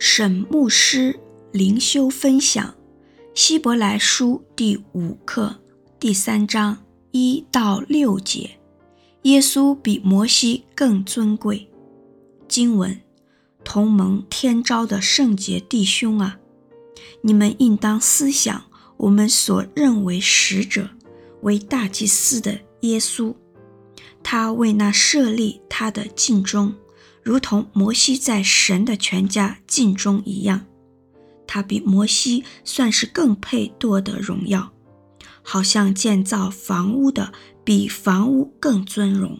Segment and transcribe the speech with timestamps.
[0.00, 1.18] 沈牧师
[1.50, 2.64] 灵修分享
[3.34, 5.56] 《希伯来书》第五课
[5.98, 8.60] 第三章一到六节。
[9.22, 11.68] 耶稣比摩西更尊贵。
[12.46, 13.00] 经文：
[13.64, 16.38] 同盟天召的圣洁弟兄啊，
[17.22, 18.66] 你们应当思想
[18.98, 20.90] 我们所认为使者
[21.42, 23.34] 为大祭司的耶稣，
[24.22, 26.72] 他为那设立他的尽忠。
[27.28, 30.64] 如同摩西在神的全家尽忠一样，
[31.46, 34.72] 他比摩西算是更配夺得荣耀，
[35.42, 37.30] 好像建造房屋的
[37.62, 39.38] 比房屋更尊荣。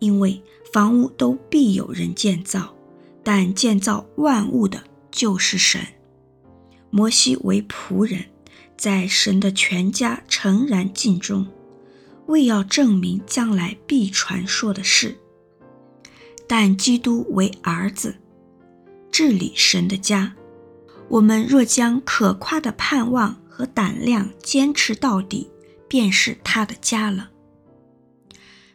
[0.00, 2.74] 因为房屋都必有人建造，
[3.22, 4.82] 但建造万物的
[5.12, 5.80] 就是神。
[6.90, 8.24] 摩西为仆人，
[8.76, 11.46] 在神的全家诚然尽忠，
[12.26, 15.16] 为要证明将来必传说的事。
[16.54, 18.14] 但基督为儿子，
[19.10, 20.36] 治理神的家。
[21.08, 25.50] 我们若将可夸的盼望和胆量坚持到底，
[25.88, 27.30] 便是他的家了。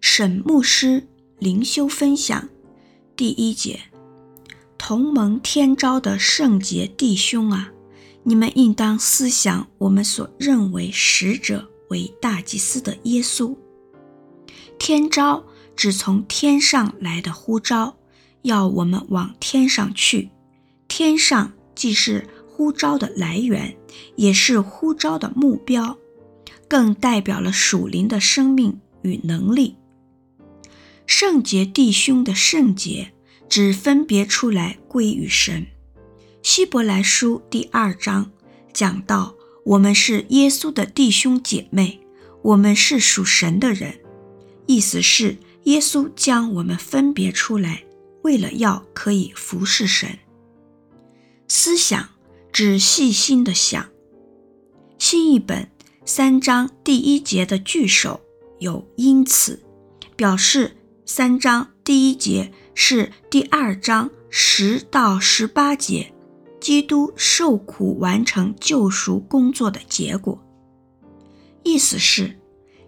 [0.00, 1.08] 沈牧师
[1.40, 2.48] 灵修分享
[3.16, 3.80] 第一节：
[4.78, 7.72] 同盟天召的圣洁弟兄啊，
[8.22, 13.56] 你们应当思想我们所认为使者为大祭司的耶稣。
[14.78, 15.44] 天召。
[15.76, 17.96] 只从天上来的呼召，
[18.42, 20.30] 要我们往天上去。
[20.88, 23.76] 天上既是呼召的来源，
[24.16, 25.98] 也是呼召的目标，
[26.68, 29.76] 更代表了属灵的生命与能力。
[31.06, 33.12] 圣洁弟兄的圣洁，
[33.48, 35.66] 只分别出来归于神。
[36.42, 38.30] 希伯来书第二章
[38.72, 42.00] 讲到，我们是耶稣的弟兄姐妹，
[42.42, 43.98] 我们是属神的人，
[44.66, 45.36] 意思是。
[45.64, 47.84] 耶稣将我们分别出来，
[48.22, 50.18] 为了要可以服侍神。
[51.48, 52.08] 思想
[52.52, 53.86] 指细心的想。
[54.98, 55.70] 新译本
[56.04, 58.20] 三章第一节的句首
[58.58, 59.62] 有因此，
[60.16, 66.12] 表示三章第一节是第二章十到十八节
[66.60, 70.38] 基督受苦完成救赎工作的结果。
[71.62, 72.38] 意思是。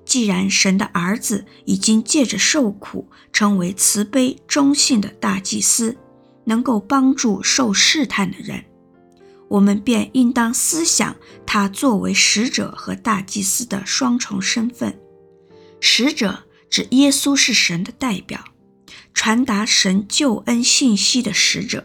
[0.06, 5.96] 既然神的儿子已经借着受苦成为慈悲忠信的大祭司，
[6.44, 8.64] 能够帮助受试探的人，
[9.48, 14.96] 我们便应当思想他作为使者和大祭司的双重身份。
[15.80, 18.44] 使者指耶稣是神的代表，
[19.12, 21.80] 传达神救恩信息的使者；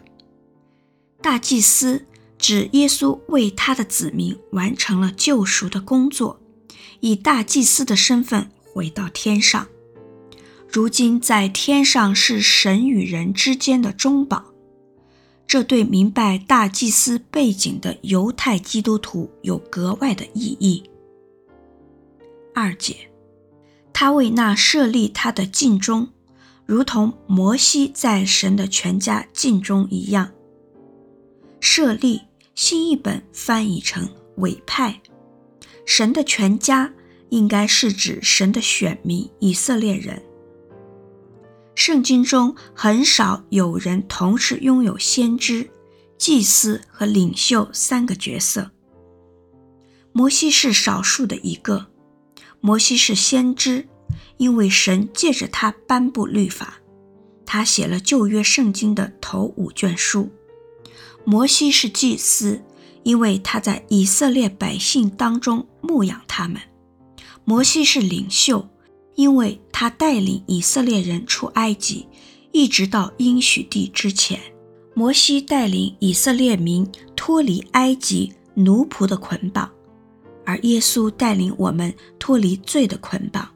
[1.22, 2.06] 大祭司
[2.38, 6.40] 指耶稣为他的子民完成了救赎的工作。
[7.00, 9.68] 以大祭司的身份回到天上，
[10.68, 14.46] 如今在天上是神与人之间的中保。
[15.46, 20.84] 这对明白大祭司背景的犹太基督徒有格外的意义。
[22.56, 22.96] 二节，
[23.92, 26.08] 他为那设立他的尽忠，
[26.66, 30.32] 如同摩西在神的全家尽忠一样。
[31.60, 32.22] 设立，
[32.56, 35.02] 新译本翻译成委派。
[35.86, 36.94] 神的全家
[37.30, 40.22] 应该是指神的选民以色列人。
[41.76, 45.70] 圣经中很少有人同时拥有先知、
[46.18, 48.72] 祭司和领袖三个角色。
[50.12, 51.88] 摩西是少数的一个。
[52.60, 53.88] 摩西是先知，
[54.38, 56.80] 因为神借着他颁布律法，
[57.46, 60.30] 他写了旧约圣经的头五卷书。
[61.24, 62.62] 摩西是祭司。
[63.04, 66.62] 因为他在以色列百姓当中牧养他们，
[67.44, 68.68] 摩西是领袖，
[69.16, 72.08] 因为他带领以色列人出埃及，
[72.52, 74.40] 一直到应许地之前。
[74.94, 76.86] 摩西带领以色列民
[77.16, 79.72] 脱离埃及奴仆的捆绑，
[80.46, 83.50] 而耶稣带领我们脱离罪的捆绑。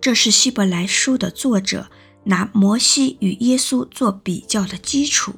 [0.00, 1.88] 这是希伯来书的作者
[2.22, 5.32] 拿摩西与耶稣做比较的基础。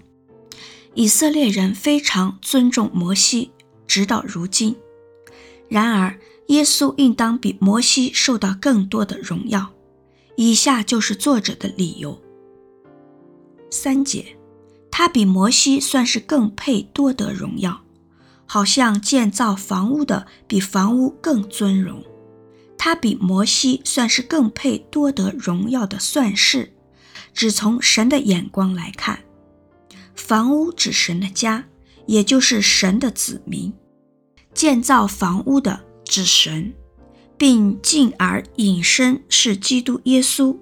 [0.97, 3.51] 以色列人非常尊重摩西，
[3.87, 4.75] 直到如今。
[5.69, 9.75] 然而，耶稣应当比摩西受到更多的荣耀。
[10.37, 12.19] 以下就是作者的理由：
[13.71, 14.39] 三节，
[14.91, 17.83] 他比摩西算是更配多得荣耀，
[18.47, 22.03] 好像建造房屋的比房屋更尊荣。
[22.79, 26.73] 他比摩西算是更配多得荣耀的算式，
[27.35, 29.26] 只从神的眼光来看。
[30.27, 31.65] 房屋指神的家，
[32.07, 33.71] 也就是神的子民；
[34.53, 36.75] 建造房屋的指神，
[37.39, 40.57] 并进而引申是基督耶稣，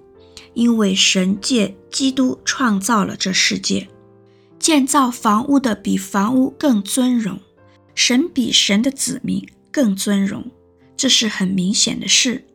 [0.53, 3.87] 因为神借基督创造了这世界。
[4.59, 7.39] 建造房屋的比房屋更尊荣，
[7.95, 10.45] 神比神的子民更尊荣，
[10.95, 12.45] 这是很明显的事。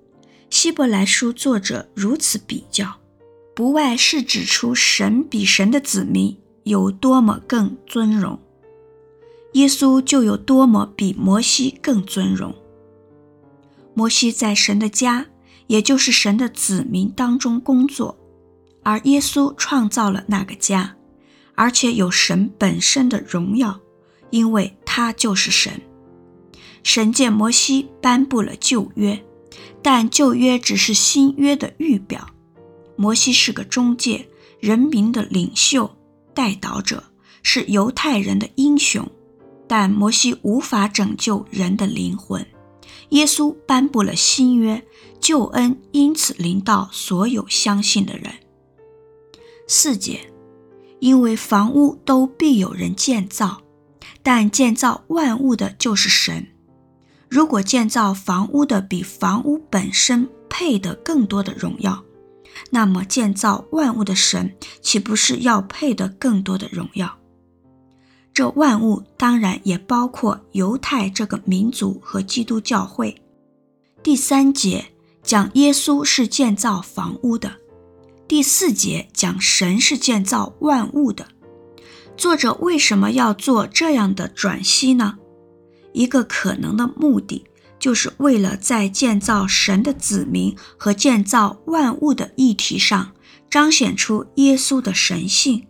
[0.48, 3.00] 希伯来书作者如此比较，
[3.52, 8.38] 不外是指出神比神的子民有多么更尊荣，
[9.52, 12.54] 耶稣就有多么比摩西更尊荣。
[13.94, 15.26] 摩西在神的家，
[15.66, 18.16] 也就是神的子民当中工作，
[18.82, 20.96] 而耶稣创造了那个家，
[21.54, 23.80] 而且有神本身的荣耀，
[24.30, 25.80] 因为他就是神。
[26.82, 29.22] 神借摩西颁布了旧约。
[29.82, 32.28] 但旧约只是新约的预表，
[32.96, 34.28] 摩西是个中介，
[34.60, 35.90] 人民的领袖、
[36.40, 37.04] 代祷者，
[37.42, 39.06] 是犹太人的英雄，
[39.68, 42.46] 但摩西无法拯救人的灵魂。
[43.10, 44.82] 耶稣颁布了新约，
[45.20, 48.32] 救恩因此临到所有相信的人。
[49.68, 50.32] 四节，
[50.98, 53.60] 因为房屋都必有人建造，
[54.22, 56.46] 但建造万物的就是神。
[57.28, 62.02] 如果建造房屋的比房屋本身配得更多的荣耀，
[62.68, 67.18] 那么建造万物的神岂不是要配得更多的荣耀？
[68.32, 73.20] 这万物当然也包括犹太这个民族和基督教会。
[74.02, 74.86] 第三节
[75.22, 77.56] 讲耶稣是建造房屋的，
[78.28, 81.26] 第四节讲神是建造万物的。
[82.16, 85.18] 作者为什么要做这样的转析呢？
[85.92, 87.44] 一个可能的目的，
[87.80, 93.12] 就是为了在建造神的子民和建造万物的议题上，
[93.48, 95.66] 彰显出耶稣的神性。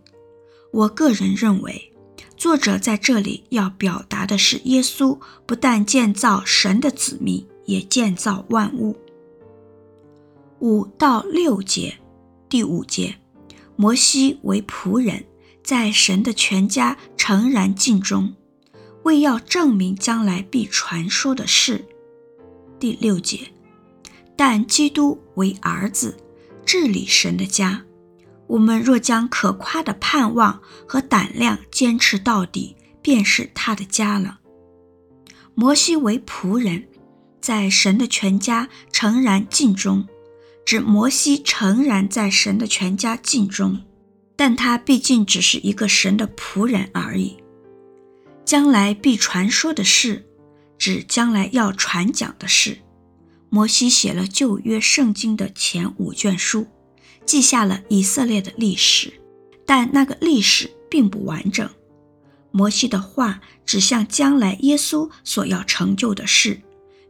[0.71, 1.91] 我个人认为，
[2.37, 8.97] 作者在这里要表达的是，耶稣不但建造神的子民，也建造万物。
[10.59, 11.97] 五到六节，
[12.49, 13.15] 第五节，
[13.75, 15.25] 摩西为仆人，
[15.63, 18.35] 在神的全家诚然尽忠。
[19.03, 21.85] 为要证明将来必传说的事，
[22.81, 23.39] 第六节。
[24.35, 26.17] 但基督为儿子，
[26.65, 27.85] 治理神的家。
[28.47, 34.39] 我们若将可夸的盼望和胆量坚持到底，便是他的家了。
[35.53, 36.87] 摩西为仆人，
[37.39, 40.07] 在神的全家诚然尽忠，
[40.65, 43.79] 指摩西诚然在神的全家尽忠，
[44.35, 47.37] 但他毕竟只是一个神的仆人而已。
[48.43, 50.25] 将来必传说的事，
[50.81, 52.79] 指将来要传讲的事。
[53.51, 56.65] 摩西写了旧约圣经的前五卷书，
[57.23, 59.13] 记下了以色列的历史，
[59.63, 61.69] 但那个历史并不完整。
[62.49, 66.59] 摩西的话指向将来耶稣所要成就的事，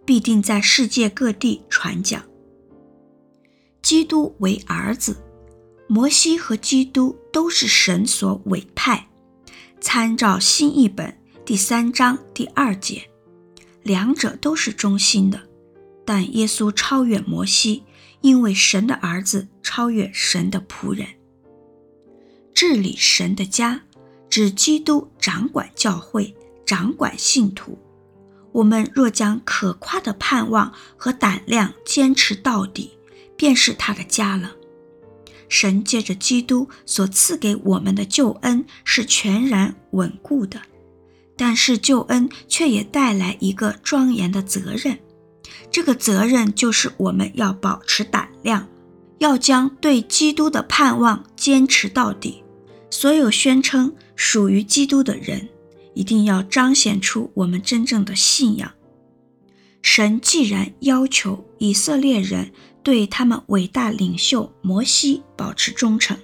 [0.04, 2.22] 必定在世界各地传讲。
[3.82, 5.16] 基督为儿子，
[5.88, 9.08] 摩西和基督都是神所委派。
[9.80, 11.18] 参照新译本。
[11.46, 13.10] 第三章第二节，
[13.84, 15.42] 两者都是中心的，
[16.06, 17.84] 但耶稣超越摩西，
[18.22, 21.08] 因为神的儿子超越神的仆人。
[22.54, 23.82] 治理神的家，
[24.30, 26.36] 指基督掌管教会，
[26.66, 27.80] 掌管信徒。
[28.52, 32.92] 我们若将可夸的盼望和胆量坚持到底，
[33.38, 34.52] 便是他的家了。
[35.48, 40.62] 神借着基督所赐给我们的救恩是全然稳固的。
[41.42, 45.00] 但是救恩却也带来一个庄严的责任，
[45.72, 48.70] 这个责任就是我们要保持胆量，
[49.18, 52.44] 要将对基督的盼望坚持到底。
[52.92, 55.50] 所有宣称属于基督的人，
[55.96, 58.72] 一定要彰显出我们真正的信仰。
[59.82, 62.52] 神既然要求以色列人
[62.84, 66.16] 对他们伟大领袖摩西保持忠诚。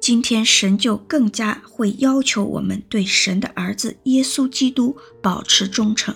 [0.00, 6.14] 今天神就更加会要求我们对神的儿子耶稣基督保持忠诚。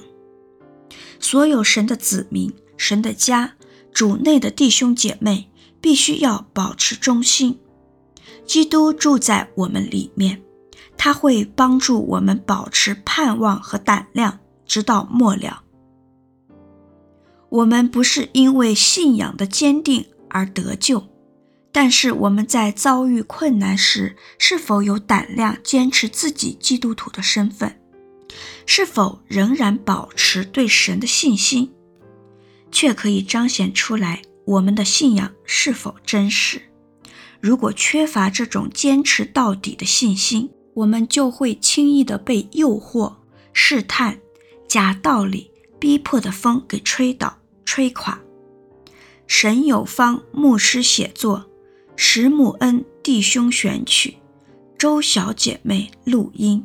[1.20, 3.54] 所有神的子民、神的家、
[3.92, 5.50] 主内的弟兄姐妹，
[5.80, 7.58] 必须要保持忠心。
[8.46, 10.42] 基督住在我们里面，
[10.96, 15.62] 他会帮助我们保持盼望和胆量，直到末了。
[17.50, 21.04] 我们不是因为信仰的坚定而得救。
[21.76, 27.80] 但是我们在遭遇困难时，是否有胆量坚持自己基督徒的身份？
[28.64, 31.72] 是否仍然保持对神的信心？
[32.70, 36.62] 却可以彰显出来我们的信仰是否真实。
[37.40, 43.16] 如果缺乏这种坚持到底的信心，我们就会轻易的被诱惑、
[43.52, 44.20] 试探、
[44.68, 45.50] 假道理、
[45.80, 48.20] 逼迫的风给吹倒、吹垮。
[49.26, 51.50] 神有方牧师写作。
[51.96, 54.16] 石木恩弟兄选曲，
[54.76, 56.64] 周小姐妹录音。